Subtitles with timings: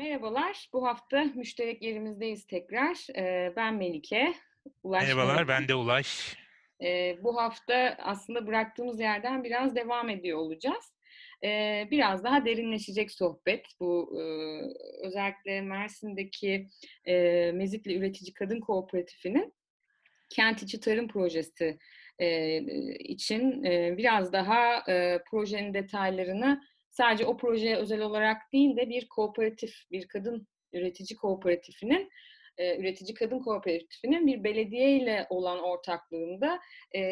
[0.00, 0.68] merhabalar.
[0.72, 3.16] Bu hafta müşterek yerimizdeyiz tekrar.
[3.16, 4.34] Ee, ben Melike.
[4.82, 6.36] Ulaş Merhabalar, ben de Ulaş.
[6.82, 10.94] Ee, bu hafta aslında bıraktığımız yerden biraz devam ediyor olacağız.
[11.44, 13.66] Ee, biraz daha derinleşecek sohbet.
[13.80, 14.22] Bu e,
[15.06, 16.68] özellikle Mersin'deki
[17.04, 17.14] e,
[17.52, 19.54] Mezitli Üretici Kadın Kooperatifinin
[20.28, 21.78] kent içi tarım projesi
[22.18, 22.56] e,
[22.98, 23.62] için
[23.96, 24.84] biraz daha
[25.30, 32.10] projenin detaylarını sadece o projeye özel olarak değil de bir kooperatif, bir kadın üretici kooperatifinin
[32.60, 36.60] e, üretici kadın kooperatifinin bir belediye ile olan ortaklığında
[36.94, 37.02] e,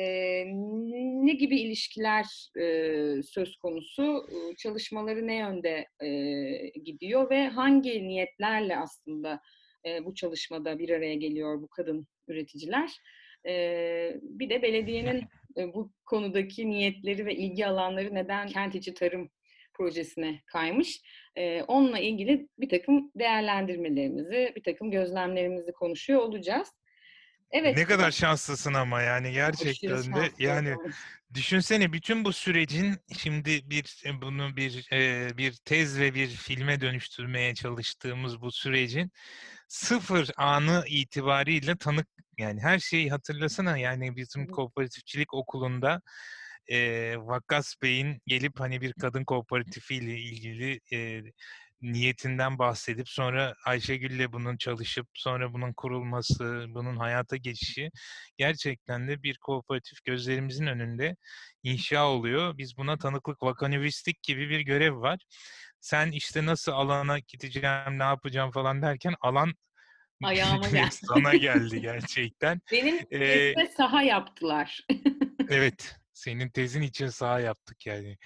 [1.26, 2.26] ne gibi ilişkiler
[2.60, 6.08] e, söz konusu, e, çalışmaları ne yönde e,
[6.84, 9.40] gidiyor ve hangi niyetlerle aslında
[9.86, 12.90] e, bu çalışmada bir araya geliyor bu kadın üreticiler.
[13.46, 13.52] E,
[14.22, 15.24] bir de belediyenin
[15.56, 19.30] e, bu konudaki niyetleri ve ilgi alanları neden kent içi tarım
[19.78, 21.00] projesine kaymış.
[21.36, 26.68] E, onunla ilgili bir takım değerlendirmelerimizi, bir takım gözlemlerimizi konuşuyor olacağız.
[27.50, 27.76] Evet.
[27.76, 30.74] Ne kadar şanslısın ama yani gerçekten de yani
[31.34, 36.80] düşünsene bütün bu sürecin şimdi bir e, bunu bir e, bir tez ve bir filme
[36.80, 39.10] dönüştürmeye çalıştığımız bu sürecin
[39.68, 42.06] sıfır anı itibariyle tanık
[42.38, 46.02] yani her şeyi hatırlasana yani bizim kooperatifçilik okulunda
[46.68, 51.22] e, Vakkas Bey'in gelip hani bir kadın kooperatifiyle ilgili e,
[51.82, 57.90] niyetinden bahsedip sonra Ayşegül'le bunun çalışıp sonra bunun kurulması, bunun hayata geçişi
[58.36, 61.16] gerçekten de bir kooperatif gözlerimizin önünde
[61.62, 62.58] inşa oluyor.
[62.58, 65.18] Biz buna tanıklık vakanüvistik gibi bir görev var.
[65.80, 69.54] Sen işte nasıl alana gideceğim, ne yapacağım falan derken alan
[70.22, 70.90] Ayağıma geldi.
[70.90, 72.60] sana geldi gerçekten.
[72.72, 74.86] Benim ee, saha yaptılar.
[75.48, 78.16] evet senin tezin için sağ yaptık yani.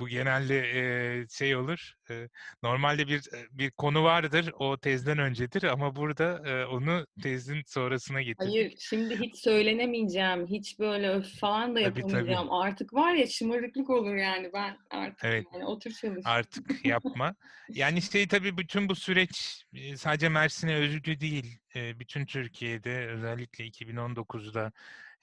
[0.00, 1.92] Bu genelde e, şey olur.
[2.10, 2.28] E,
[2.62, 8.52] normalde bir bir konu vardır, o tezden öncedir ama burada e, onu tezin sonrasına getirdik.
[8.52, 12.26] Hayır, şimdi hiç söylenemeyeceğim, hiç böyle öf falan da yapamayacağım.
[12.26, 12.50] Tabii, tabii.
[12.50, 15.46] Artık var ya şımarıklık olur yani ben artık evet.
[15.54, 16.22] yani otur çalış.
[16.24, 17.34] Artık yapma.
[17.68, 19.64] yani şey tabii bütün bu süreç
[19.96, 21.58] sadece Mersin'e özgü değil.
[21.74, 24.72] Bütün Türkiye'de özellikle 2019'da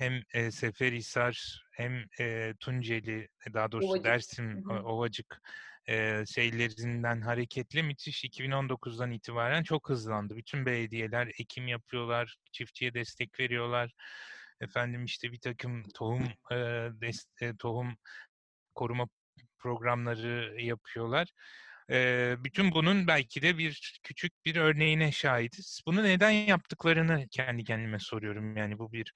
[0.02, 4.06] hem e, Seferihisar hem e, Tunceli daha doğrusu Ovacık.
[4.06, 4.84] Dersim hı hı.
[4.84, 5.42] Ovacık
[5.90, 10.36] e, şeylerinden hareketli müthiş 2019'dan itibaren çok hızlandı.
[10.36, 13.92] Bütün belediyeler ekim yapıyorlar, çiftçiye destek veriyorlar.
[14.62, 16.56] Efendim işte bir takım tohum e,
[17.02, 17.96] dest, e, tohum
[18.76, 19.08] koruma
[19.60, 21.28] programları yapıyorlar.
[22.44, 25.82] Bütün bunun belki de bir küçük bir örneğine şahidiz.
[25.86, 28.58] Bunu neden yaptıklarını kendi kendime soruyorum.
[28.58, 29.14] Yani bu bir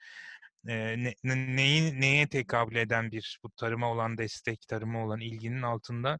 [0.65, 6.19] ne, neyi, neye tekabül eden bir bu tarıma olan destek, tarıma olan ilginin altında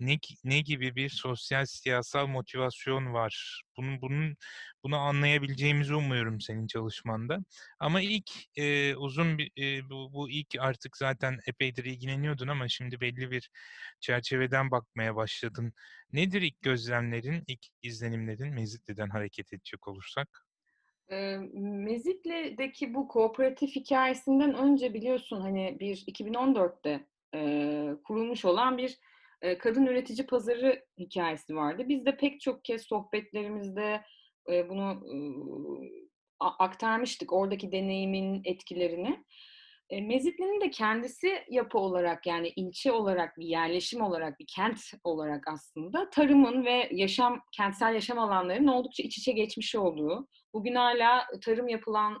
[0.00, 3.62] ne, ne gibi bir sosyal siyasal motivasyon var?
[3.78, 4.36] Bunun, bunun
[4.84, 7.38] bunu anlayabileceğimizi umuyorum senin çalışmanda.
[7.80, 13.00] Ama ilk e, uzun bir e, bu, bu ilk artık zaten epeydir ilgileniyordun ama şimdi
[13.00, 13.50] belli bir
[14.00, 15.72] çerçeveden bakmaya başladın.
[16.12, 20.46] Nedir ilk gözlemlerin, ilk izlenimlerin Mezitli'den hareket edecek olursak?
[21.10, 28.98] E, Mezitli'deki bu kooperatif hikayesinden önce biliyorsun hani bir 2014'te e, kurulmuş olan bir
[29.58, 31.82] kadın üretici pazarı hikayesi vardı.
[31.88, 34.02] Biz de pek çok kez sohbetlerimizde
[34.48, 35.02] bunu
[36.40, 39.24] aktarmıştık oradaki deneyimin etkilerini.
[39.90, 45.48] E, Mezitli'nin de kendisi yapı olarak yani ilçe olarak bir yerleşim olarak bir kent olarak
[45.48, 51.68] aslında tarımın ve yaşam kentsel yaşam alanlarının oldukça iç içe geçmiş olduğu, bugün hala tarım
[51.68, 52.18] yapılan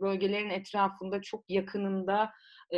[0.00, 2.30] bölgelerin etrafında çok yakınında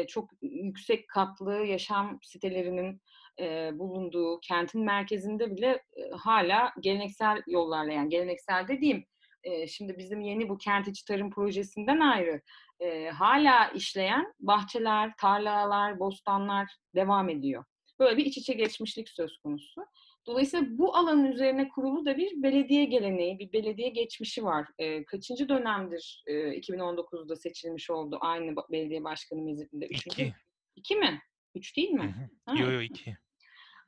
[0.09, 3.01] çok yüksek katlı yaşam sitelerinin
[3.41, 9.05] e, bulunduğu kentin merkezinde bile e, hala geleneksel yollarla yani geleneksel dediğim
[9.43, 12.41] e, şimdi bizim yeni bu kent içi tarım projesinden ayrı
[12.81, 17.65] e, hala işleyen bahçeler, tarlalar, bostanlar devam ediyor.
[17.99, 19.87] Böyle bir iç içe geçmişlik söz konusu.
[20.27, 24.67] Dolayısıyla bu alanın üzerine kurulu da bir belediye geleneği, bir belediye geçmişi var.
[24.79, 29.87] E, kaçıncı dönemdir e, 2019'da seçilmiş oldu aynı belediye başkanı mezitinde?
[29.87, 30.33] İki.
[30.77, 31.21] İki mi?
[31.55, 32.31] Üç değil mi?
[32.49, 33.17] Yok yok iki.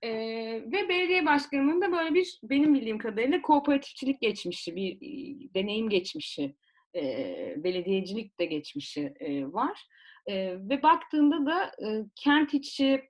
[0.03, 5.89] Ee, ve belediye başkanının da böyle bir benim bildiğim kadarıyla kooperatifçilik geçmişi, bir e, deneyim
[5.89, 6.57] geçmişi,
[6.95, 9.87] e, belediyecilik de geçmişi e, var.
[10.27, 13.09] E, ve baktığında da e, kent içi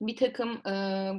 [0.00, 0.72] bir takım e,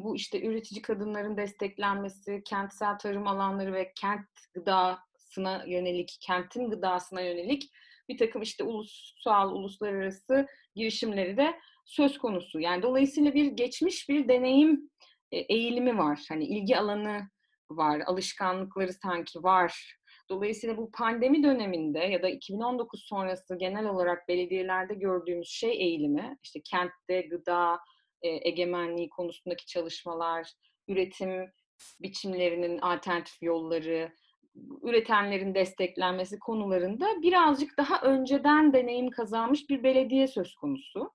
[0.03, 7.71] bu işte üretici kadınların desteklenmesi, kentsel tarım alanları ve kent gıdasına yönelik, kentin gıdasına yönelik
[8.09, 12.59] bir takım işte ulusal, uluslararası girişimleri de söz konusu.
[12.59, 14.89] Yani dolayısıyla bir geçmiş bir deneyim
[15.31, 16.25] e, eğilimi var.
[16.29, 17.21] Hani ilgi alanı
[17.71, 19.95] var, alışkanlıkları sanki var.
[20.29, 26.61] Dolayısıyla bu pandemi döneminde ya da 2019 sonrası genel olarak belediyelerde gördüğümüz şey eğilimi, işte
[26.61, 27.79] kentte gıda
[28.21, 30.51] e, egemenliği konusundaki çalışmalar,
[30.87, 31.51] üretim
[31.99, 34.13] biçimlerinin alternatif yolları,
[34.83, 41.11] üretenlerin desteklenmesi konularında birazcık daha önceden deneyim kazanmış bir belediye söz konusu.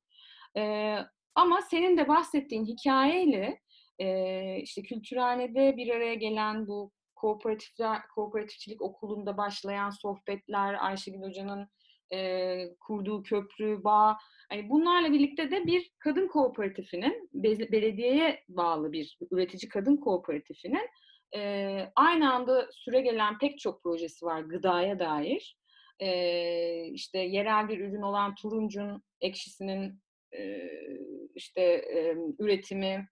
[0.56, 0.96] Ee,
[1.34, 3.60] ama senin de bahsettiğin hikayeyle
[3.98, 11.68] e, işte kültürhanede bir araya gelen bu kooperatifler, kooperatifçilik okulunda başlayan sohbetler, Ayşegül Hoca'nın
[12.12, 14.16] e, kurduğu köprü, bağ,
[14.48, 17.30] hani bunlarla birlikte de bir kadın kooperatifinin,
[17.72, 20.88] belediyeye bağlı bir üretici kadın kooperatifinin
[21.36, 25.56] e, aynı anda süre gelen pek çok projesi var gıdaya dair.
[26.00, 30.03] E, işte yerel bir ürün olan turuncun ekşisinin e,
[31.34, 31.84] işte
[32.38, 33.08] üretimi,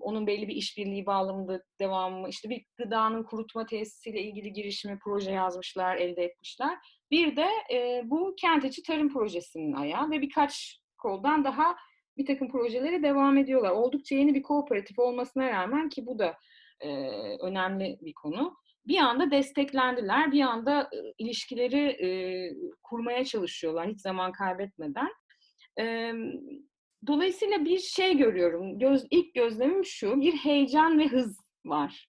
[0.00, 5.96] onun belli bir işbirliği bağlamında devamı, işte bir gıdanın kurutma tesisiyle ilgili girişimi proje yazmışlar,
[5.96, 6.78] elde etmişler.
[7.10, 7.46] Bir de
[8.04, 11.76] bu kent içi tarım projesinin ayağı ve birkaç koldan daha
[12.16, 13.70] bir takım projeleri devam ediyorlar.
[13.70, 16.36] Oldukça yeni bir kooperatif olmasına rağmen ki bu da
[17.40, 18.56] önemli bir konu.
[18.86, 22.08] Bir anda desteklendiler, bir anda ilişkileri e,
[22.82, 25.08] kurmaya çalışıyorlar hiç zaman kaybetmeden.
[27.06, 28.78] Dolayısıyla bir şey görüyorum.
[28.78, 32.08] Göz, ilk gözlemim şu, bir heyecan ve hız var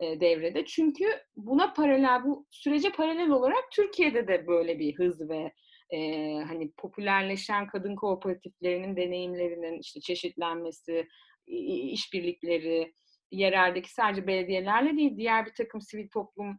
[0.00, 0.64] e, devrede.
[0.64, 1.04] Çünkü
[1.36, 5.52] buna paralel, bu sürece paralel olarak Türkiye'de de böyle bir hız ve
[5.90, 5.98] e,
[6.34, 11.08] hani popülerleşen kadın kooperatiflerinin deneyimlerinin işte çeşitlenmesi,
[11.46, 12.92] işbirlikleri,
[13.30, 16.58] yereldeki sadece belediyelerle değil, diğer bir takım sivil toplum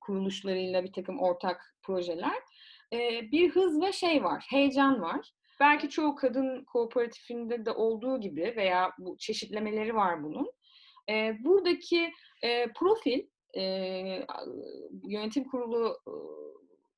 [0.00, 2.42] kuruluşlarıyla bir takım ortak projeler.
[2.92, 5.32] E, bir hız ve şey var, heyecan var.
[5.62, 10.52] Belki çoğu kadın kooperatifinde de olduğu gibi veya bu çeşitlemeleri var bunun.
[11.10, 12.12] E, buradaki
[12.42, 13.62] e, profil e,
[15.04, 15.98] yönetim kurulu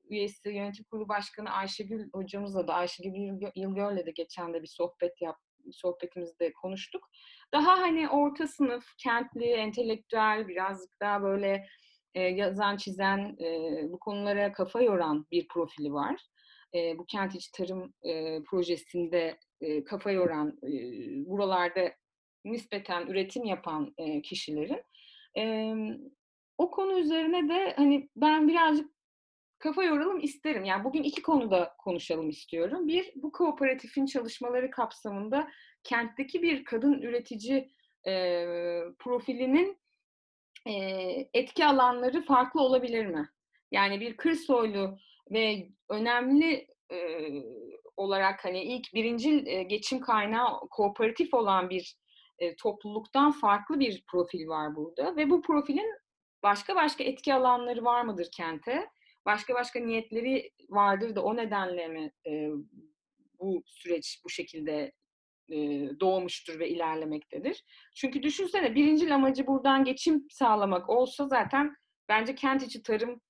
[0.09, 3.11] üyesi, yönetim kurulu başkanı Ayşegül hocamızla da Ayşegül
[3.55, 5.37] Yılgör'le de geçen de bir sohbet yap,
[5.71, 7.09] sohbetimizde konuştuk.
[7.53, 11.65] Daha hani orta sınıf, kentli, entelektüel, birazcık daha böyle
[12.13, 16.21] e, yazan, çizen, e, bu konulara kafa yoran bir profili var.
[16.75, 20.71] E, bu kent içi tarım e, projesinde e, kafa yoran, e,
[21.29, 21.91] buralarda
[22.45, 24.83] nispeten üretim yapan e, kişilerin.
[25.37, 25.73] E,
[26.57, 28.95] o konu üzerine de hani ben birazcık
[29.59, 30.63] kafa yoralım isterim.
[30.63, 32.87] Yani bugün iki konuda konuşalım istiyorum.
[32.87, 35.47] Bir, bu kooperatifin çalışmaları kapsamında
[35.83, 37.69] kentteki bir kadın üretici
[38.07, 38.13] e,
[38.99, 39.77] profilinin
[40.67, 40.73] e,
[41.33, 43.29] etki alanları farklı olabilir mi?
[43.71, 44.97] Yani bir kır soylu
[45.31, 46.97] ve önemli e,
[47.97, 51.95] olarak hani ilk birinci e, geçim kaynağı kooperatif olan bir
[52.39, 55.95] e, topluluktan farklı bir profil var burada ve bu profilin
[56.43, 58.89] başka başka etki alanları var mıdır kente?
[59.25, 62.49] Başka başka niyetleri vardır da o nedenle mi e,
[63.39, 64.91] bu süreç bu şekilde
[65.49, 65.57] e,
[65.99, 67.63] doğmuştur ve ilerlemektedir?
[67.95, 71.75] Çünkü düşünsene birinci amacı buradan geçim sağlamak olsa zaten
[72.09, 73.21] bence kent içi tarım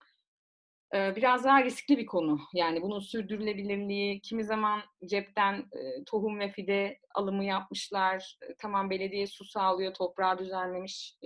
[0.95, 2.39] biraz daha riskli bir konu.
[2.53, 5.65] Yani bunun sürdürülebilirliği, kimi zaman cepten
[6.05, 8.37] tohum ve fide alımı yapmışlar.
[8.57, 11.17] Tamam belediye su sağlıyor, toprağı düzenlemiş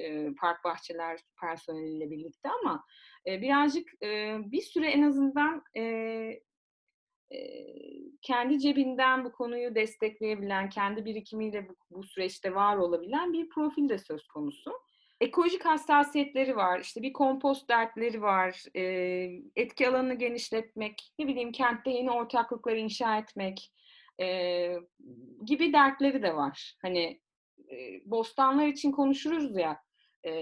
[0.42, 2.84] park bahçeler personeliyle birlikte ama
[3.26, 3.88] birazcık
[4.52, 5.64] bir süre en azından
[8.22, 14.28] kendi cebinden bu konuyu destekleyebilen, kendi birikimiyle bu, süreçte var olabilen bir profil de söz
[14.28, 14.72] konusu
[15.22, 18.84] ekolojik hassasiyetleri var, işte bir kompost dertleri var, e,
[19.56, 23.72] etki alanını genişletmek, ne bileyim kentte yeni ortaklıklar inşa etmek
[24.22, 24.76] e,
[25.46, 26.76] gibi dertleri de var.
[26.82, 27.22] Hani
[27.72, 29.82] e, bostanlar için konuşuruz ya,
[30.26, 30.34] e,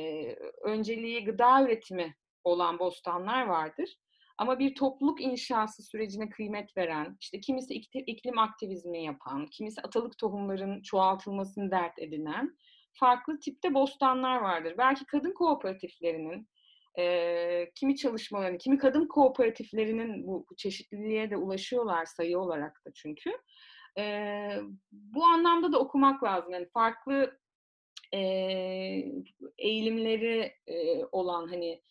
[0.63, 3.97] önceliği gıda üretimi olan bostanlar vardır.
[4.37, 7.73] Ama bir topluluk inşası sürecine kıymet veren, işte kimisi
[8.07, 12.57] iklim aktivizmi yapan, kimisi atalık tohumların çoğaltılmasını dert edinen,
[12.99, 14.75] farklı tipte bostanlar vardır.
[14.77, 16.47] Belki kadın kooperatiflerinin
[16.99, 23.31] e, kimi çalışmalarını, kimi kadın kooperatiflerinin bu çeşitliliğe de ulaşıyorlar sayı olarak da çünkü.
[23.97, 24.03] E,
[24.91, 26.53] bu anlamda da okumak lazım.
[26.53, 27.39] Yani farklı
[28.13, 28.19] e,
[29.57, 31.81] eğilimleri e, olan hani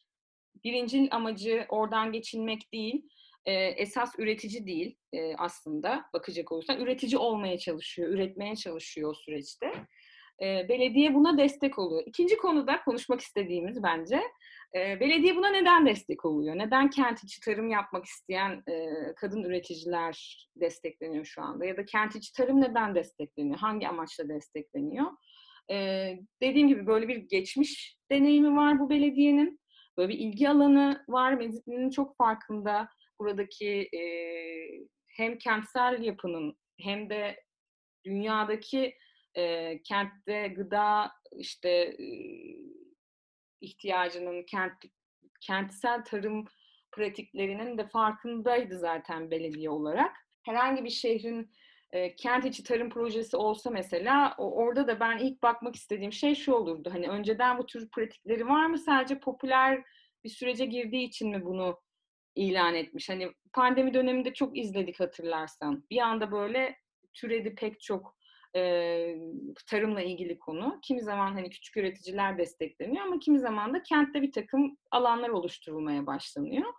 [0.65, 3.09] birinci amacı oradan geçinmek değil,
[3.45, 6.81] e, esas üretici değil e, aslında bakacak olursan.
[6.81, 9.73] Üretici olmaya çalışıyor, üretmeye çalışıyor o süreçte.
[10.43, 12.03] E, belediye buna destek oluyor.
[12.07, 14.23] İkinci konuda konuşmak istediğimiz bence
[14.75, 16.59] e, belediye buna neden destek oluyor?
[16.59, 21.65] Neden kent içi tarım yapmak isteyen e, kadın üreticiler destekleniyor şu anda?
[21.65, 23.59] Ya da kent içi tarım neden destekleniyor?
[23.59, 25.07] Hangi amaçla destekleniyor?
[25.71, 29.61] Ee, dediğim gibi böyle bir geçmiş deneyimi var bu belediyenin.
[29.97, 31.33] Böyle bir ilgi alanı var.
[31.33, 32.89] Mezitli'nin çok farkında
[33.19, 34.01] buradaki e,
[35.17, 37.41] hem kentsel yapının hem de
[38.05, 38.95] dünyadaki
[39.37, 42.07] e, kentte gıda işte e,
[43.61, 44.73] ihtiyacının kent
[45.41, 46.45] kentsel tarım
[46.93, 50.17] pratiklerinin de farkındaydı zaten belediye olarak.
[50.43, 51.51] Herhangi bir şehrin
[51.93, 56.35] e, kent içi tarım projesi olsa mesela o, orada da ben ilk bakmak istediğim şey
[56.35, 56.91] şu olurdu.
[56.93, 58.79] Hani önceden bu tür pratikleri var mı?
[58.79, 59.85] Sadece popüler
[60.25, 61.81] bir sürece girdiği için mi bunu
[62.35, 63.09] ilan etmiş?
[63.09, 65.85] Hani pandemi döneminde çok izledik hatırlarsan.
[65.91, 66.77] Bir anda böyle
[67.15, 68.17] türedi pek çok
[68.57, 69.17] e,
[69.67, 70.79] tarımla ilgili konu.
[70.83, 76.07] Kimi zaman hani küçük üreticiler destekleniyor ama kimi zaman da kentte bir takım alanlar oluşturulmaya
[76.07, 76.73] başlanıyor.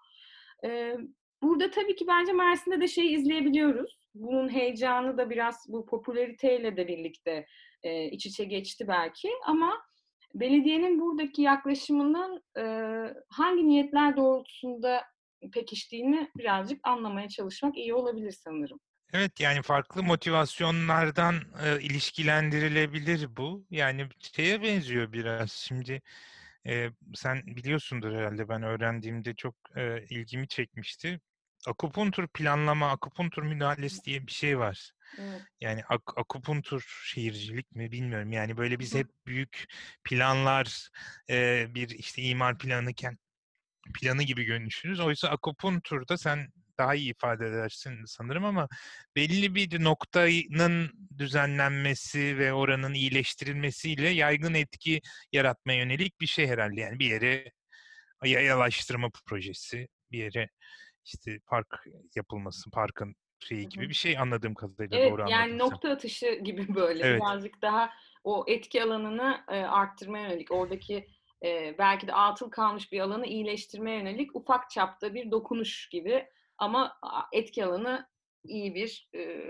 [0.66, 0.98] E,
[1.42, 4.00] burada tabii ki bence Mersin'de de şeyi izleyebiliyoruz.
[4.14, 7.46] Bunun heyecanı da biraz bu popülariteyle de birlikte
[7.84, 9.74] e, iç içe geçti belki ama
[10.36, 12.64] belediyenin buradaki yaklaşımının e,
[13.30, 15.04] hangi niyetler doğrultusunda
[15.54, 18.80] pekiştiğini birazcık anlamaya çalışmak iyi olabilir sanırım.
[19.14, 23.66] Evet yani farklı motivasyonlardan e, ilişkilendirilebilir bu.
[23.72, 25.52] Yani şeye benziyor biraz.
[25.52, 26.02] Şimdi
[26.68, 31.20] e, sen biliyorsundur herhalde ben öğrendiğimde çok e, ilgimi çekmişti.
[31.68, 34.92] Akupuntur planlama, akupuntur müdahalesi diye bir şey var.
[35.20, 35.42] Evet.
[35.62, 38.32] Yani ak- akupuntur şehircilik mi bilmiyorum.
[38.32, 39.66] Yani böyle biz hep büyük
[40.04, 40.90] planlar,
[41.30, 43.20] e, bir işte imar planı, kent
[43.94, 45.00] planı gibi görünüşünüz.
[45.00, 46.48] Oysa akupunturda sen
[46.78, 48.68] daha iyi ifade edersin sanırım ama
[49.16, 56.82] belli bir noktanın düzenlenmesi ve oranın iyileştirilmesiyle yaygın etki yaratmaya yönelik bir şey herhalde.
[56.82, 57.52] Yani bir yere
[58.26, 60.50] yayalaştırma projesi, bir yere
[61.06, 61.84] işte park
[62.16, 65.40] yapılması, parkın şeyi gibi bir şey anladığım kadarıyla evet, doğru anladım.
[65.40, 67.22] Yani nokta atışı gibi böyle evet.
[67.22, 67.90] birazcık daha
[68.24, 71.08] o etki alanını e, arttırmaya yönelik oradaki
[71.44, 76.98] e, belki de atıl kalmış bir alanı iyileştirmeye yönelik ufak çapta bir dokunuş gibi ama
[77.34, 78.08] etki alanı
[78.44, 79.42] iyi bir e,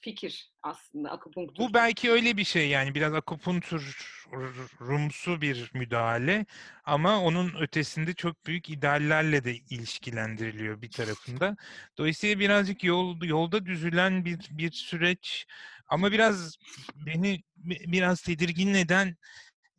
[0.00, 1.64] fikir aslında akupunktur.
[1.64, 6.46] Bu belki öyle bir şey yani biraz akupunkturumsu bir müdahale
[6.84, 11.56] ama onun ötesinde çok büyük ideallerle de ilişkilendiriliyor bir tarafında.
[11.98, 15.46] Dolayısıyla birazcık yol, yolda düzülen bir bir süreç
[15.88, 16.56] ama biraz
[16.94, 19.16] beni biraz tedirgin eden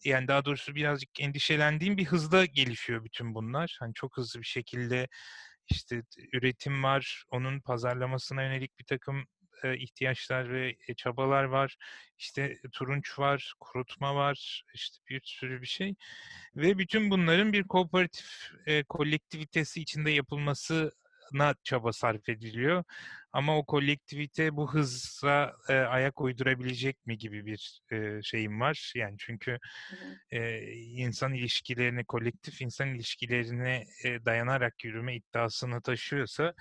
[0.04, 3.78] yani daha doğrusu birazcık endişelendiğim bir hızda gelişiyor bütün bunlar.
[3.80, 5.08] Hani çok hızlı bir şekilde
[5.70, 9.28] işte üretim var, onun pazarlamasına yönelik bir takım
[9.64, 11.78] ihtiyaçlar ve çabalar var.
[12.18, 15.96] İşte turunç var, kurutma var, işte bir sürü bir şey.
[16.56, 22.84] Ve bütün bunların bir kooperatif e, kolektivitesi içinde yapılmasına çaba sarf ediliyor.
[23.38, 28.94] Ama o kolektivite bu hızla e, ayak uydurabilecek mi gibi bir e, şeyim var.
[28.96, 29.58] Yani çünkü
[30.32, 36.54] e, insan ilişkilerine, kolektif insan ilişkilerine e, dayanarak yürüme iddiasını taşıyorsa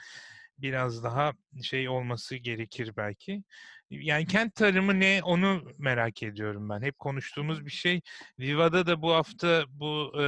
[0.59, 3.43] biraz daha şey olması gerekir belki.
[3.91, 6.83] Yani kent tarımı ne onu merak ediyorum ben.
[6.83, 8.01] Hep konuştuğumuz bir şey.
[8.39, 10.25] Viva'da da bu hafta bu e,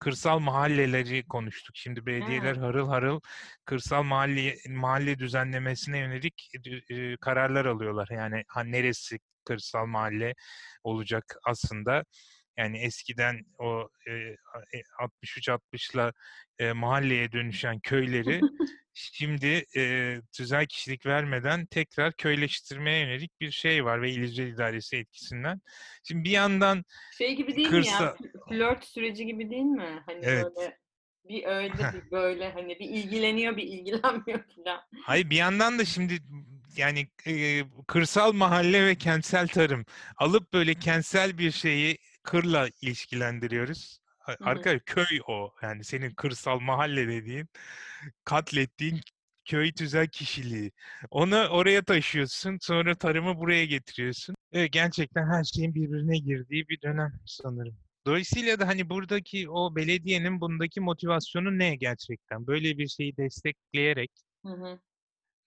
[0.00, 1.76] kırsal mahalleleri konuştuk.
[1.76, 2.62] Şimdi belediyeler hmm.
[2.62, 3.20] harıl harıl
[3.64, 6.50] kırsal mahalle mahalle düzenlemesine yönelik
[6.90, 8.08] e, kararlar alıyorlar.
[8.10, 10.34] Yani ha, neresi kırsal mahalle
[10.84, 12.04] olacak aslında.
[12.56, 14.10] Yani eskiden o e,
[15.24, 16.12] 63-60'la
[16.58, 18.40] e, mahalleye dönüşen köyleri
[18.94, 25.60] şimdi e, tüzel kişilik vermeden tekrar köyleştirmeye yönelik bir şey var ve İlizce idaresi etkisinden.
[26.04, 26.84] Şimdi bir yandan
[27.18, 28.00] şey gibi değil kırsa...
[28.00, 28.16] mi ya?
[28.48, 30.02] Flört süreci gibi değil mi?
[30.06, 30.44] Hani evet.
[30.44, 30.78] böyle
[31.28, 34.80] bir öyle bir böyle hani bir ilgileniyor bir ilgilenmiyor falan.
[35.04, 36.18] Hayır bir yandan da şimdi
[36.76, 39.84] yani e, kırsal mahalle ve kentsel tarım
[40.16, 44.00] alıp böyle kentsel bir şeyi kırla ilişkilendiriyoruz.
[44.40, 45.54] Arka köy o.
[45.62, 47.48] Yani senin kırsal mahalle dediğin,
[48.24, 49.00] katlettiğin
[49.44, 50.72] köy tüzel kişiliği.
[51.10, 54.34] Onu oraya taşıyorsun, sonra tarımı buraya getiriyorsun.
[54.52, 57.76] Evet, gerçekten her şeyin birbirine girdiği bir dönem sanırım.
[58.06, 62.46] Dolayısıyla da hani buradaki o belediyenin bundaki motivasyonu ne gerçekten?
[62.46, 64.10] Böyle bir şeyi destekleyerek
[64.46, 64.80] hı hı.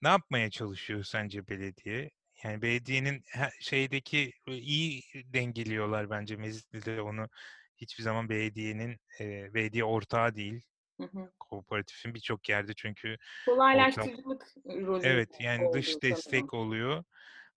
[0.01, 2.09] ne yapmaya çalışıyor sence belediye?
[2.43, 3.23] Yani belediyenin
[3.59, 7.29] şeydeki iyi dengeliyorlar bence Mezitli'de onu
[7.77, 10.61] hiçbir zaman belediyenin e, belediye ortağı değil.
[11.01, 11.31] Hı hı.
[11.39, 16.49] Kooperatifin birçok yerde çünkü kolaylaştırıcılık rolü Evet yani dış destek sanırım.
[16.67, 17.03] oluyor.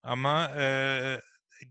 [0.02, 0.64] Ama e,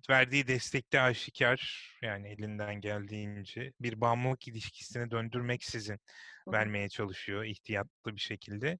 [0.10, 6.00] verdiği destekte aşikar yani elinden geldiğince bir bağımlılık ilişkisine döndürmeksizin
[6.48, 6.52] hı.
[6.52, 8.80] vermeye çalışıyor ihtiyatlı bir şekilde.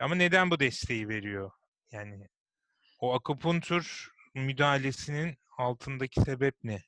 [0.00, 1.50] Ama neden bu desteği veriyor?
[1.92, 2.28] Yani
[2.98, 6.78] o akupuntur müdahalesinin altındaki sebep ne?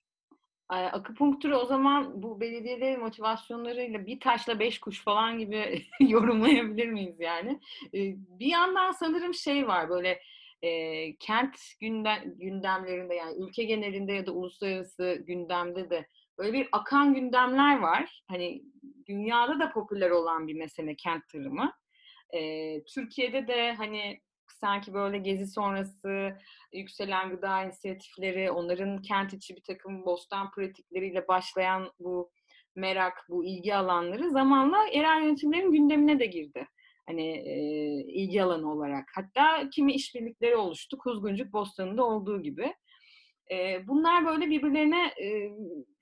[0.68, 7.60] Akupunktürü o zaman bu belediyelerin motivasyonlarıyla bir taşla beş kuş falan gibi yorumlayabilir miyiz yani?
[8.40, 10.20] Bir yandan sanırım şey var böyle
[10.62, 17.14] e, kent gündem, gündemlerinde yani ülke genelinde ya da uluslararası gündemde de böyle bir akan
[17.14, 18.22] gündemler var.
[18.28, 18.62] Hani
[19.08, 21.72] dünyada da popüler olan bir mesele kent tarımı.
[22.34, 22.40] E,
[22.84, 24.20] Türkiye'de de hani
[24.60, 26.36] sanki böyle gezi sonrası
[26.72, 32.30] yükselen gıda inisiyatifleri, onların kent içi bir takım bostan pratikleriyle başlayan bu
[32.76, 36.66] merak, bu ilgi alanları zamanla yerel yönetimlerin gündemine de girdi.
[37.06, 37.56] Hani e,
[38.12, 39.04] ilgi alanı olarak.
[39.14, 40.98] Hatta kimi işbirlikleri oluştu.
[40.98, 42.74] Kuzguncuk Bostanı'nda olduğu gibi.
[43.50, 45.50] E, bunlar böyle birbirlerine e,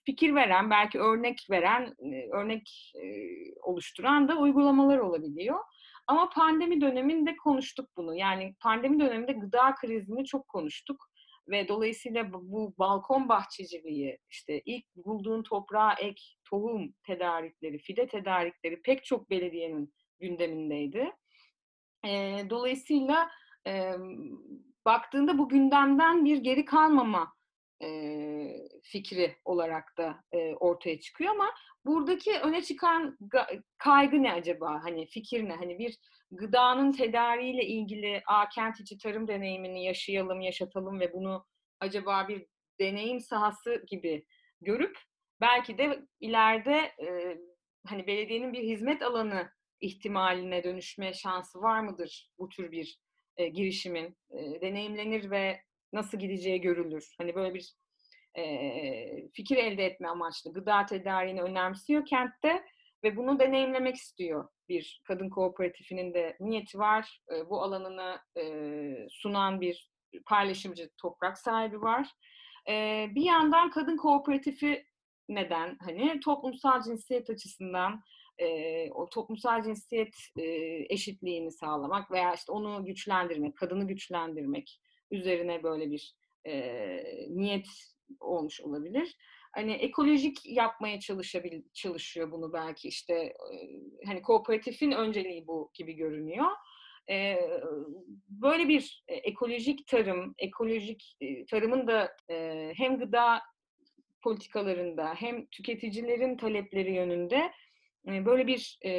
[0.04, 1.94] fikir veren, belki örnek veren,
[2.32, 2.92] örnek
[3.62, 5.58] oluşturan da uygulamalar olabiliyor.
[6.06, 8.14] Ama pandemi döneminde konuştuk bunu.
[8.14, 11.06] Yani pandemi döneminde gıda krizini çok konuştuk
[11.48, 19.04] ve dolayısıyla bu balkon bahçeciliği, işte ilk bulduğun toprağa ek, tohum tedarikleri, fide tedarikleri pek
[19.04, 21.12] çok belediyenin gündemindeydi.
[22.06, 23.30] E, dolayısıyla
[23.66, 23.92] e,
[24.84, 27.32] baktığında bu gündemden bir geri kalmama
[27.82, 27.88] e,
[28.82, 31.54] fikri olarak da e, ortaya çıkıyor ama
[31.86, 33.18] buradaki öne çıkan
[33.78, 34.80] kaygı ne acaba?
[34.84, 35.54] Hani fikir ne?
[35.54, 35.98] Hani bir
[36.30, 41.44] gıdanın tedariğiyle ilgili a kent içi tarım deneyimini yaşayalım, yaşatalım ve bunu
[41.80, 42.46] acaba bir
[42.80, 44.24] deneyim sahası gibi
[44.60, 44.98] görüp
[45.40, 47.38] belki de ileride e,
[47.86, 53.00] hani belediyenin bir hizmet alanı ihtimaline dönüşme şansı var mıdır bu tür bir
[53.36, 54.16] e, girişimin?
[54.30, 55.60] E, deneyimlenir ve
[55.92, 57.14] nasıl gideceği görülür.
[57.18, 57.74] Hani böyle bir
[58.38, 62.64] e, fikir elde etme amaçlı gıda tedariğini önemsiyor kentte
[63.04, 67.20] ve bunu deneyimlemek istiyor bir kadın kooperatifinin de niyeti var.
[67.34, 68.44] E, bu alanını e,
[69.10, 69.90] sunan bir
[70.26, 72.08] paylaşımcı toprak sahibi var.
[72.68, 74.86] E, bir yandan kadın kooperatifi
[75.28, 75.78] neden?
[75.80, 78.02] Hani toplumsal cinsiyet açısından
[78.38, 80.44] e, o toplumsal cinsiyet e,
[80.94, 86.14] eşitliğini sağlamak veya işte onu güçlendirmek, kadını güçlendirmek üzerine böyle bir
[86.46, 86.54] e,
[87.28, 87.66] niyet
[88.20, 89.16] olmuş olabilir.
[89.54, 93.34] Hani ekolojik yapmaya çalışabil çalışıyor bunu belki işte e,
[94.06, 96.46] hani kooperatifin önceliği bu gibi görünüyor.
[97.10, 97.36] E,
[98.28, 101.16] böyle bir ekolojik tarım, ekolojik
[101.50, 103.40] tarımın da e, hem gıda
[104.22, 107.52] politikalarında hem tüketicilerin talepleri yönünde
[108.06, 108.92] böyle bir e,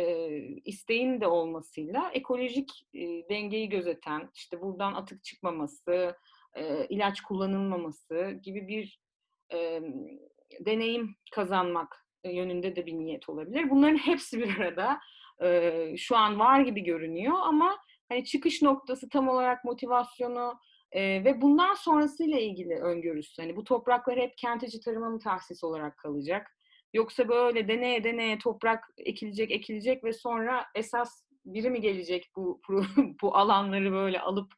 [0.66, 6.16] isteğin de olmasıyla ekolojik e, dengeyi gözeten, işte buradan atık çıkmaması,
[6.56, 9.02] e, ilaç kullanılmaması gibi bir
[9.54, 9.82] e,
[10.60, 13.70] deneyim kazanmak yönünde de bir niyet olabilir.
[13.70, 15.00] Bunların hepsi bir arada
[15.44, 17.78] e, şu an var gibi görünüyor ama
[18.10, 20.60] hani çıkış noktası tam olarak motivasyonu
[20.92, 23.42] e, ve bundan sonrasıyla ilgili öngörüsü.
[23.42, 26.57] Hani bu topraklar hep kentici tarıma mı tahsis olarak kalacak?
[26.94, 32.62] Yoksa böyle deneye deneye toprak ekilecek ekilecek ve sonra esas biri mi gelecek bu
[33.22, 34.54] bu alanları böyle alıp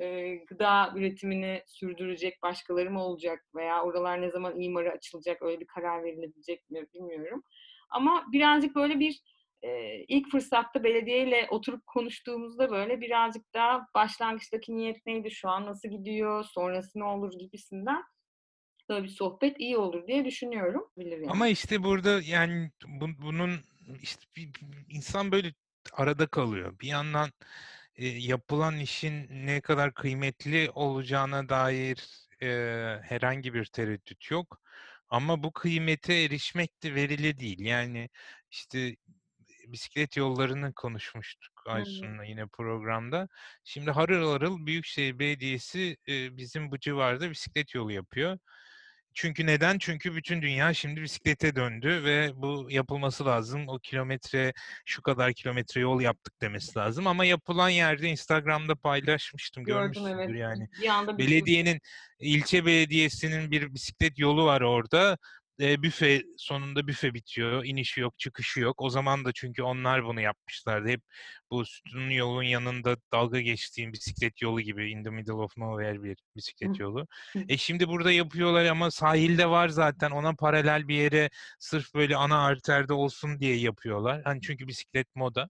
[0.00, 5.66] e, gıda üretimini sürdürecek başkaları mı olacak veya oralar ne zaman imara açılacak öyle bir
[5.66, 7.42] karar verilebilecek mi bilmiyorum.
[7.90, 9.20] Ama birazcık böyle bir
[9.62, 15.88] e, ilk fırsatta belediyeyle oturup konuştuğumuzda böyle birazcık daha başlangıçtaki niyet neydi şu an nasıl
[15.88, 18.02] gidiyor sonrası ne olur gibisinden
[18.88, 20.90] böyle bir sohbet iyi olur diye düşünüyorum.
[20.96, 21.30] Bilir yani.
[21.30, 23.60] Ama işte burada yani bu, bunun
[24.02, 24.50] işte bir,
[24.88, 25.54] insan böyle
[25.92, 26.78] arada kalıyor.
[26.80, 27.30] Bir yandan
[27.96, 32.08] e, yapılan işin ne kadar kıymetli olacağına dair
[32.42, 32.48] e,
[33.02, 34.60] herhangi bir tereddüt yok.
[35.08, 37.60] Ama bu kıymete erişmek de verili değil.
[37.60, 38.08] Yani
[38.50, 38.96] işte
[39.66, 43.28] bisiklet yollarını konuşmuştuk Aysun'la yine programda.
[43.64, 48.38] Şimdi harıl harıl Büyükşehir Belediyesi e, bizim bu civarda bisiklet yolu yapıyor.
[49.20, 49.78] Çünkü neden?
[49.78, 53.68] Çünkü bütün dünya şimdi bisiklete döndü ve bu yapılması lazım.
[53.68, 54.52] O kilometre
[54.84, 57.06] şu kadar kilometre yol yaptık demesi lazım.
[57.06, 59.64] Ama yapılan yerde Instagram'da paylaşmıştım.
[59.64, 60.40] Gördüm, görmüşsündür evet.
[60.40, 60.68] yani.
[60.82, 61.80] Bir anda Belediyenin,
[62.20, 65.18] ilçe belediyesinin bir bisiklet yolu var orada
[65.60, 67.64] e, büfe sonunda büfe bitiyor.
[67.64, 68.80] İnişi yok, çıkışı yok.
[68.82, 70.88] O zaman da çünkü onlar bunu yapmışlardı.
[70.88, 71.02] Hep
[71.50, 76.16] bu sütunun yolun yanında dalga geçtiğim bisiklet yolu gibi in the middle of nowhere bir
[76.36, 77.06] bisiklet yolu.
[77.48, 82.44] e şimdi burada yapıyorlar ama sahilde var zaten ona paralel bir yere sırf böyle ana
[82.44, 84.22] arterde olsun diye yapıyorlar.
[84.24, 85.48] Hani çünkü bisiklet moda.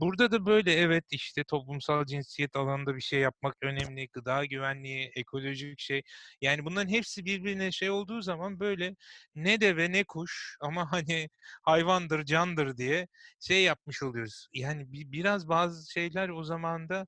[0.00, 4.08] Burada da böyle evet işte toplumsal cinsiyet alanında bir şey yapmak önemli.
[4.08, 6.02] Gıda güvenliği, ekolojik şey.
[6.40, 8.96] Yani bunların hepsi birbirine şey olduğu zaman böyle
[9.34, 11.28] ne deve ne kuş ama hani
[11.62, 13.08] hayvandır, candır diye
[13.40, 14.48] şey yapmış oluyoruz.
[14.54, 17.06] Yani bir, biraz bazı şeyler o zaman da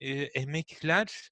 [0.00, 1.30] e, emekler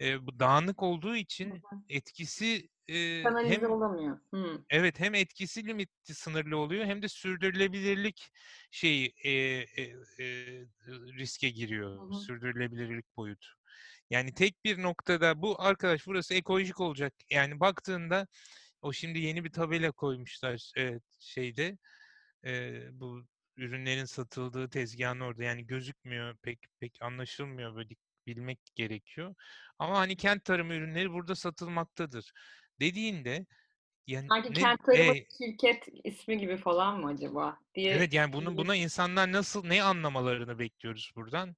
[0.00, 4.18] e, bu dağınık olduğu için etkisi e, Kanalize hem olamıyor.
[4.30, 4.64] Hmm.
[4.70, 8.30] evet hem etkisi limiti sınırlı oluyor hem de sürdürülebilirlik
[8.70, 9.82] şeyi e, e,
[10.18, 10.24] e,
[11.18, 11.98] riske giriyor.
[12.00, 12.20] Hı hı.
[12.20, 13.48] Sürdürülebilirlik boyutu.
[14.10, 17.14] Yani tek bir noktada bu arkadaş burası ekolojik olacak.
[17.30, 18.26] Yani baktığında
[18.82, 21.78] o şimdi yeni bir tabela koymuşlar e, şeyde
[22.44, 23.24] e, bu
[23.56, 27.94] ürünlerin satıldığı tezgahın orada yani gözükmüyor pek pek anlaşılmıyor böyle
[28.26, 29.34] bilmek gerekiyor.
[29.78, 32.32] Ama hani kent tarımı ürünleri burada satılmaktadır
[32.80, 33.46] dediğinde
[34.06, 37.92] yani Sanki ne kent tarımı e, şirket ismi gibi falan mı acaba diye.
[37.94, 41.56] evet yani bunu buna insanlar nasıl ne anlamalarını bekliyoruz buradan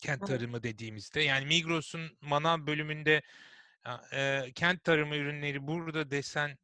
[0.00, 3.22] kent tarımı dediğimizde yani Migros'un manav bölümünde
[4.12, 6.58] e, kent tarımı ürünleri burada desen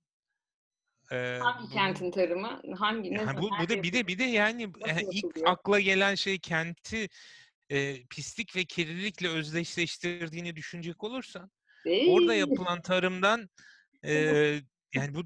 [1.12, 2.62] e, Hangi bunun kentin tarımı?
[2.78, 3.42] Hangi ne yani zaman?
[3.42, 5.50] bu bu da bir de bir de yani Nasıl ilk yapılıyor?
[5.50, 7.08] akla gelen şey kenti
[7.70, 11.50] e, pislik ve kirlilikle özdeşleştirdiğini düşünecek olursan
[11.86, 12.40] orada Değil.
[12.48, 13.50] yapılan tarımdan
[14.04, 14.12] e,
[14.94, 15.22] yani bu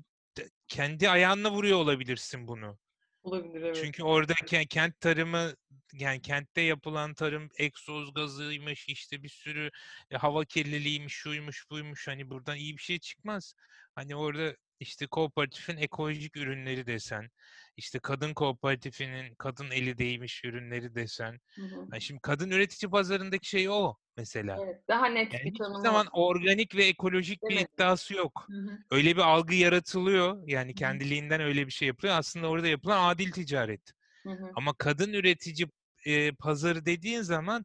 [0.69, 2.79] kendi ayağınla vuruyor olabilirsin bunu.
[3.23, 3.77] Olabilir evet.
[3.77, 5.55] Çünkü orada ke- kent tarımı
[5.93, 9.71] yani kentte yapılan tarım egzoz gazıymış işte bir sürü
[10.11, 13.55] e, hava kirliliğiymiş şuymuş buymuş hani buradan iyi bir şey çıkmaz.
[13.95, 17.31] Hani orada işte kooperatifin ekolojik ürünleri desen
[17.77, 21.41] işte kadın kooperatifinin kadın eli değmiş ürünleri desen.
[21.55, 21.87] Hı hı.
[21.93, 24.59] Yani şimdi kadın üretici pazarındaki şey o mesela.
[24.63, 24.89] Evet.
[24.89, 27.69] Daha net Yani bir hiçbir tanımı zaman organik ve ekolojik bir Demedim.
[27.75, 28.47] iddiası yok.
[28.51, 28.79] Hı hı.
[28.91, 30.43] Öyle bir algı yaratılıyor.
[30.47, 30.75] Yani hı.
[30.75, 32.19] kendiliğinden öyle bir şey yapılıyor.
[32.19, 33.93] Aslında orada yapılan adil ticaret.
[34.23, 34.53] Hı hı.
[34.55, 35.69] Ama kadın üretici
[36.07, 37.65] e, pazarı dediğin zaman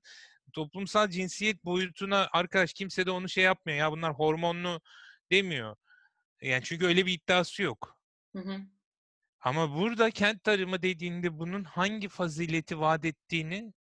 [0.53, 3.79] toplumsal cinsiyet boyutuna arkadaş kimse de onu şey yapmıyor.
[3.79, 4.81] Ya bunlar hormonlu
[5.31, 5.75] demiyor.
[6.41, 7.97] Yani çünkü öyle bir iddiası yok.
[8.35, 8.61] Hı hı.
[9.39, 13.73] Ama burada kent tarımı dediğinde bunun hangi fazileti vaat ettiğini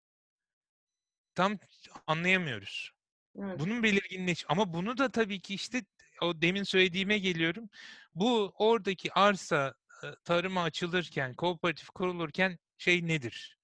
[1.34, 1.58] tam
[2.06, 2.90] anlayamıyoruz.
[3.38, 3.60] Evet.
[3.60, 5.84] Bunun belirginleş ama bunu da tabii ki işte
[6.22, 7.70] o demin söylediğime geliyorum.
[8.14, 9.74] Bu oradaki arsa
[10.24, 13.58] tarıma açılırken, kooperatif kurulurken şey nedir?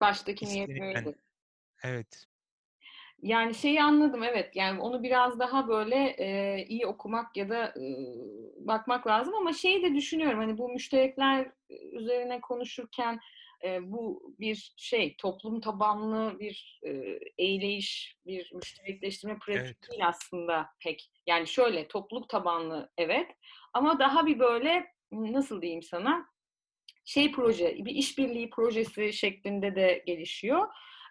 [0.00, 1.14] Baştaki niyet neydi?
[1.82, 2.26] Evet.
[3.22, 4.56] Yani şeyi anladım evet.
[4.56, 7.84] Yani onu biraz daha böyle e, iyi okumak ya da e,
[8.56, 11.50] bakmak lazım ama şeyi de düşünüyorum hani bu müşterekler
[11.92, 13.20] üzerine konuşurken
[13.64, 19.90] e, bu bir şey toplum tabanlı bir e, eyleyiş, bir müşterekleştirme pratiği Evet.
[19.90, 21.10] değil aslında pek.
[21.26, 23.30] Yani şöyle topluluk tabanlı evet
[23.72, 26.26] ama daha bir böyle nasıl diyeyim sana
[27.04, 30.68] şey proje, bir işbirliği projesi şeklinde de gelişiyor.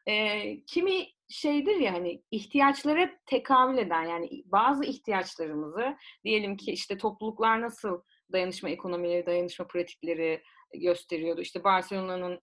[0.08, 7.62] Ee, kimi şeydir ya hani ihtiyaçlara tekabül eden yani bazı ihtiyaçlarımızı diyelim ki işte topluluklar
[7.62, 11.42] nasıl dayanışma ekonomileri, dayanışma pratikleri gösteriyordu.
[11.42, 12.40] İşte Barcelona'nın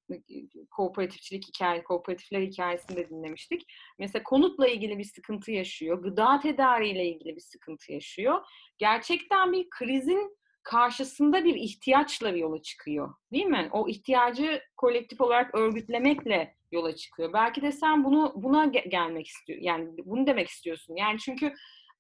[0.71, 3.67] kooperatifçilik hikaye, kooperatifler hikayesini de dinlemiştik.
[3.99, 8.41] Mesela konutla ilgili bir sıkıntı yaşıyor, gıda tedariğiyle ilgili bir sıkıntı yaşıyor.
[8.79, 13.15] Gerçekten bir krizin karşısında bir ihtiyaçla yola çıkıyor.
[13.33, 13.69] Değil mi?
[13.73, 17.33] O ihtiyacı kolektif olarak örgütlemekle yola çıkıyor.
[17.33, 19.59] Belki de sen bunu buna ge- gelmek istiyor.
[19.63, 20.97] Yani bunu demek istiyorsun.
[20.97, 21.53] Yani çünkü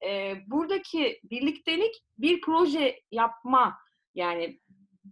[0.06, 3.78] e, buradaki birliktelik bir proje yapma
[4.14, 4.60] yani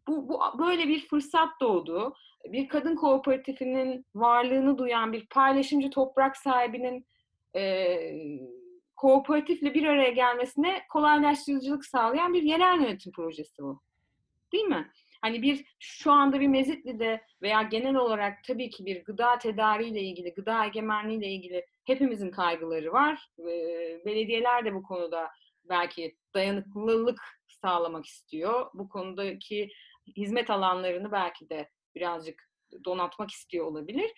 [0.09, 2.15] bu, bu böyle bir fırsat doğdu.
[2.45, 7.07] Bir kadın kooperatifinin varlığını duyan bir paylaşımcı toprak sahibinin
[7.57, 7.87] e,
[8.97, 13.81] kooperatifle bir araya gelmesine kolaylaştırıcılık sağlayan bir yerel yönetim projesi bu.
[14.53, 14.91] Değil mi?
[15.23, 20.35] Hani bir şu anda bir Mezitli'de veya genel olarak tabii ki bir gıda tedariğiyle ilgili,
[20.35, 23.29] gıda egemenliğiyle ilgili hepimizin kaygıları var.
[24.07, 25.31] Belediyeler de bu konuda
[25.65, 28.71] belki dayanıklılık sağlamak istiyor.
[28.75, 29.71] Bu konudaki
[30.17, 32.51] hizmet alanlarını belki de birazcık
[32.85, 34.13] donatmak istiyor olabilir.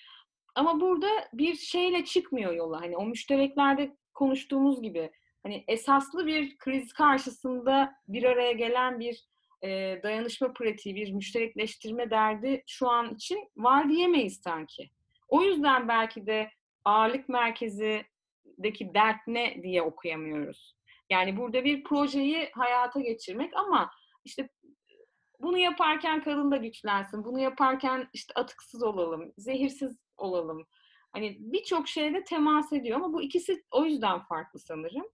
[0.55, 2.81] Ama burada bir şeyle çıkmıyor yola.
[2.81, 5.11] Hani o müştereklerde konuştuğumuz gibi
[5.43, 9.25] hani esaslı bir kriz karşısında bir araya gelen bir
[9.63, 14.91] e, dayanışma pratiği, bir müşterekleştirme derdi şu an için var diyemeyiz sanki.
[15.29, 16.51] O yüzden belki de
[16.85, 20.75] ağırlık merkezindeki dert ne diye okuyamıyoruz.
[21.11, 23.91] Yani burada bir projeyi hayata geçirmek ama
[24.25, 24.49] işte
[25.41, 30.67] bunu yaparken kadın da güçlensin, bunu yaparken işte atıksız olalım, zehirsiz olalım.
[31.13, 35.07] Hani birçok şeyde temas ediyor ama bu ikisi o yüzden farklı sanırım.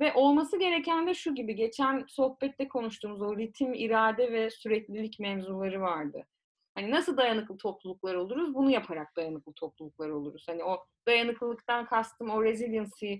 [0.00, 5.80] Ve olması gereken de şu gibi, geçen sohbette konuştuğumuz o ritim, irade ve süreklilik mevzuları
[5.80, 6.26] vardı.
[6.74, 8.54] Hani nasıl dayanıklı topluluklar oluruz?
[8.54, 10.44] Bunu yaparak dayanıklı topluluklar oluruz.
[10.48, 13.14] Hani o dayanıklılıktan kastım o resiliency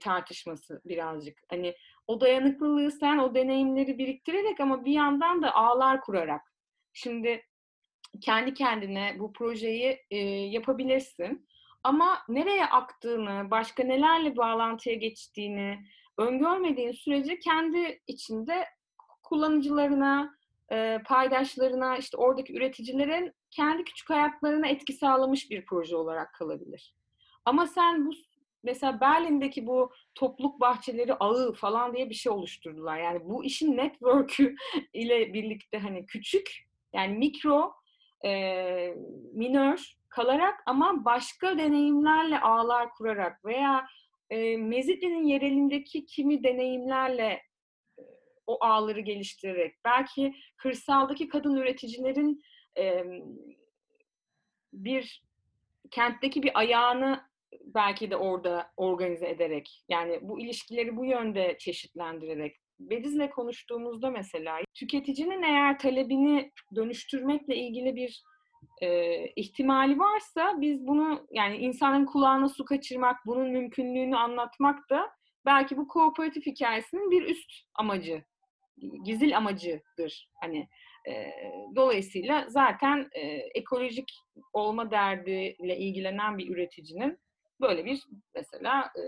[0.00, 1.38] tartışması birazcık.
[1.48, 1.74] Hani
[2.06, 6.42] o dayanıklılığı sen o deneyimleri biriktirerek ama bir yandan da ağlar kurarak.
[6.92, 7.42] Şimdi
[8.20, 11.46] kendi kendine bu projeyi e, yapabilirsin.
[11.82, 15.78] Ama nereye aktığını, başka nelerle bağlantıya geçtiğini
[16.18, 18.64] öngörmediğin sürece kendi içinde
[19.22, 20.34] kullanıcılarına,
[20.72, 26.94] e, paydaşlarına, işte oradaki üreticilerin kendi küçük hayatlarına etki sağlamış bir proje olarak kalabilir.
[27.44, 28.10] Ama sen bu
[28.62, 32.98] mesela Berlin'deki bu topluluk bahçeleri ağı falan diye bir şey oluşturdular.
[32.98, 34.54] Yani bu işin network'ü
[34.92, 37.72] ile birlikte hani küçük yani mikro
[38.24, 38.94] e,
[39.32, 43.86] minör kalarak ama başka deneyimlerle ağlar kurarak veya
[44.30, 47.42] e, Mezitli'nin yerelindeki kimi deneyimlerle
[48.46, 52.42] o ağları geliştirerek belki kırsaldaki kadın üreticilerin
[52.78, 53.04] e,
[54.72, 55.22] bir
[55.90, 57.30] kentteki bir ayağını
[57.62, 65.42] belki de orada organize ederek yani bu ilişkileri bu yönde çeşitlendirerek Bediz'le konuştuğumuzda mesela tüketicinin
[65.42, 68.22] eğer talebini dönüştürmekle ilgili bir
[68.80, 75.10] e, ihtimali varsa biz bunu yani insanın kulağına su kaçırmak, bunun mümkünlüğünü anlatmak da
[75.46, 78.24] belki bu kooperatif hikayesinin bir üst amacı,
[79.04, 80.30] gizil amacıdır.
[80.40, 80.68] Hani
[81.08, 81.32] e,
[81.76, 83.20] dolayısıyla zaten e,
[83.54, 84.12] ekolojik
[84.52, 87.18] olma derdiyle ilgilenen bir üreticinin
[87.60, 88.02] böyle bir
[88.34, 89.04] mesela e,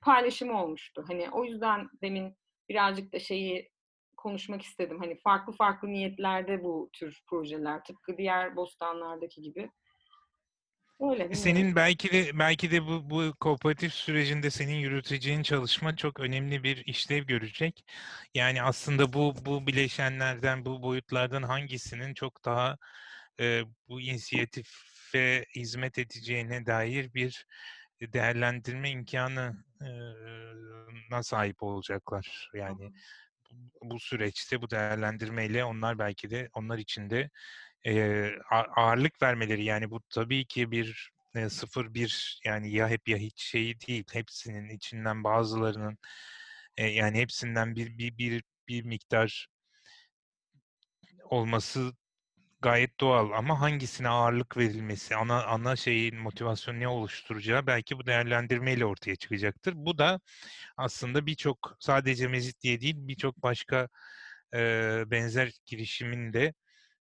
[0.00, 1.04] paylaşımı olmuştu.
[1.08, 2.39] Hani o yüzden demin
[2.70, 3.70] birazcık da şeyi
[4.16, 4.98] konuşmak istedim.
[4.98, 9.70] Hani farklı farklı niyetlerde bu tür projeler tıpkı diğer bostanlardaki gibi.
[11.00, 16.62] Öyle Senin belki de belki de bu bu kooperatif sürecinde senin yürüteceğin çalışma çok önemli
[16.62, 17.84] bir işlev görecek.
[18.34, 22.76] Yani aslında bu bu bileşenlerden, bu boyutlardan hangisinin çok daha
[23.40, 27.46] e, bu inisiyatife hizmet edeceğine dair bir
[28.00, 32.50] değerlendirme imkanı e, sahip olacaklar.
[32.54, 32.92] Yani
[33.82, 37.30] bu süreçte bu değerlendirmeyle onlar belki de onlar için de
[37.86, 38.26] e,
[38.76, 43.42] ağırlık vermeleri yani bu tabii ki bir e, sıfır bir yani ya hep ya hiç
[43.42, 45.98] şeyi değil hepsinin içinden bazılarının
[46.76, 49.48] e, yani hepsinden bir bir bir bir miktar
[51.24, 51.92] olması
[52.62, 58.84] gayet doğal ama hangisine ağırlık verilmesi, ana ana şeyin motivasyon ne oluşturacağı belki bu değerlendirmeyle
[58.84, 59.72] ortaya çıkacaktır.
[59.76, 60.20] Bu da
[60.76, 63.88] aslında birçok sadece Mezit diye değil birçok başka
[64.54, 64.58] e,
[65.06, 66.54] benzer girişimin de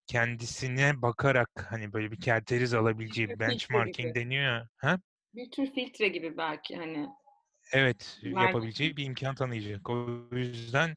[0.07, 4.69] kendisine bakarak hani böyle bir kerteriz alabileceği bir benchmarking deniyor ya.
[4.77, 4.99] Ha?
[5.35, 7.07] Bir tür filtre gibi belki hani.
[7.73, 8.43] Evet, Belki.
[8.43, 9.89] yapabileceği bir imkan tanıyacak.
[9.89, 10.95] O yüzden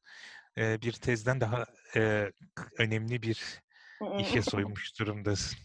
[0.59, 2.33] e, bir tezden daha e,
[2.79, 3.61] önemli bir
[4.21, 5.59] işe soymuş durumdasın.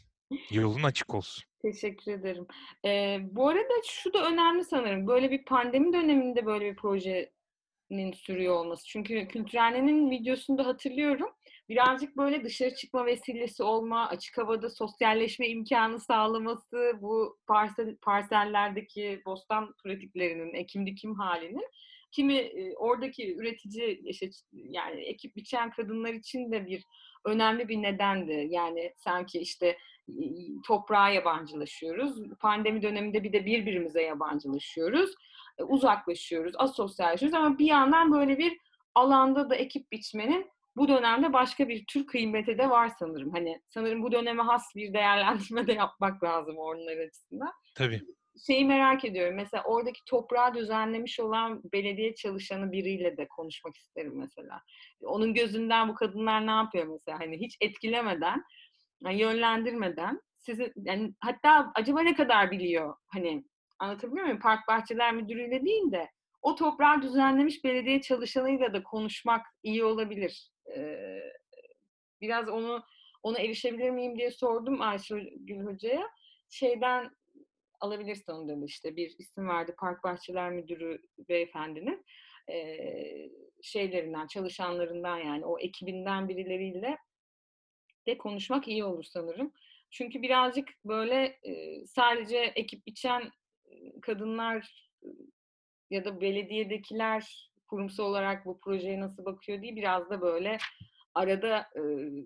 [0.52, 1.43] Yolun açık olsun.
[1.62, 2.48] Teşekkür ederim.
[2.86, 5.08] Ee, bu arada şu da önemli sanırım.
[5.08, 8.86] Böyle bir pandemi döneminde böyle bir projenin sürüyor olması.
[8.88, 11.30] Çünkü Kültürhane'nin videosunda hatırlıyorum.
[11.69, 19.74] Birazcık böyle dışarı çıkma vesilesi olma, açık havada sosyalleşme imkanı sağlaması, bu parsel, parsellerdeki bostan
[19.84, 21.67] pratiklerinin, ekim dikim halinin
[22.12, 24.02] kimi oradaki üretici
[24.54, 26.84] yani ekip biçen kadınlar için de bir
[27.25, 28.47] önemli bir nedendi.
[28.49, 29.77] Yani sanki işte
[30.67, 32.29] toprağa yabancılaşıyoruz.
[32.39, 35.15] Pandemi döneminde bir de birbirimize yabancılaşıyoruz.
[35.57, 38.57] E, uzaklaşıyoruz, asosyalleşiyoruz ama bir yandan böyle bir
[38.95, 43.31] alanda da ekip biçmenin bu dönemde başka bir tür kıymeti de var sanırım.
[43.31, 47.51] Hani sanırım bu döneme has bir değerlendirme de yapmak lazım onlar açısından.
[47.75, 48.01] Tabii
[48.48, 49.36] şeyi merak ediyorum.
[49.36, 54.62] Mesela oradaki toprağı düzenlemiş olan belediye çalışanı biriyle de konuşmak isterim mesela.
[55.04, 57.19] Onun gözünden bu kadınlar ne yapıyor mesela?
[57.19, 58.43] Hani hiç etkilemeden,
[59.04, 62.95] yani yönlendirmeden sizi yani hatta acaba ne kadar biliyor?
[63.08, 63.43] Hani
[63.80, 64.39] anlatabiliyor muyum?
[64.39, 66.10] Park Bahçeler Müdürü'yle değil de
[66.41, 70.52] o toprağı düzenlemiş belediye çalışanıyla da konuşmak iyi olabilir.
[70.76, 71.19] Ee,
[72.21, 72.84] biraz onu
[73.24, 76.10] ona erişebilir miyim diye sordum Ayşegül Hoca'ya.
[76.50, 77.12] Şeyden
[77.86, 82.06] alabilirsin onu dedi işte bir isim verdi Park Bahçeler Müdürü beyefendinin
[82.52, 82.78] e,
[83.62, 86.98] şeylerinden çalışanlarından yani o ekibinden birileriyle
[88.08, 89.52] de konuşmak iyi olur sanırım.
[89.91, 93.32] Çünkü birazcık böyle e, sadece ekip biçen
[94.02, 94.89] kadınlar
[95.89, 100.58] ya da belediyedekiler kurumsal olarak bu projeye nasıl bakıyor diye biraz da böyle
[101.13, 101.82] arada e,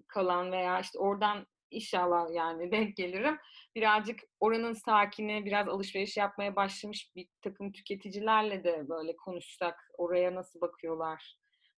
[0.08, 3.38] kalan veya işte oradan inşallah yani denk gelirim.
[3.75, 10.62] Birazcık oranın sakini, biraz alışveriş yapmaya başlamış bir takım tüketicilerle de böyle konuşsak, oraya nasıl
[10.62, 11.36] bakıyorlar,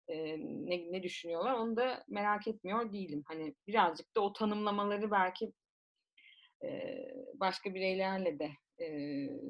[0.07, 3.23] e, ne, ne düşünüyorlar onu da merak etmiyor değilim.
[3.27, 5.53] Hani birazcık da o tanımlamaları belki
[6.63, 6.97] e,
[7.33, 8.51] başka bireylerle de
[8.83, 8.87] e,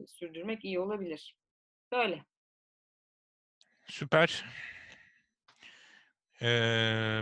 [0.08, 1.38] sürdürmek iyi olabilir.
[1.92, 2.26] Böyle.
[3.86, 4.46] Süper.
[6.44, 7.22] Ee,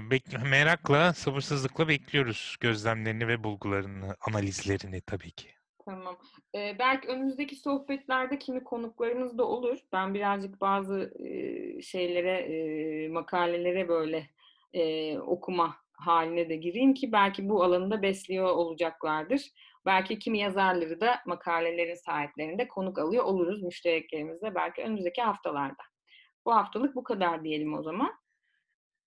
[0.49, 5.49] merakla, sabırsızlıkla bekliyoruz gözlemlerini ve bulgularını, analizlerini tabii ki.
[5.85, 6.17] Tamam.
[6.55, 9.77] Ee, belki önümüzdeki sohbetlerde kimi konuklarımız da olur.
[9.93, 14.29] Ben birazcık bazı e, şeylere, e, makalelere böyle
[14.73, 19.41] e, okuma haline de gireyim ki belki bu alanında besliyor olacaklardır.
[19.85, 25.83] Belki kimi yazarları da makalelerin sahiplerinde konuk alıyor oluruz müştereklerimizle belki önümüzdeki haftalarda.
[26.45, 28.19] Bu haftalık bu kadar diyelim o zaman.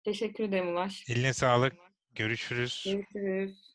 [0.05, 1.11] Teşekkür ederim Ulaş.
[1.11, 1.73] Eline sağlık.
[2.15, 2.85] Görüşürüz.
[2.85, 3.72] Görüşürüz.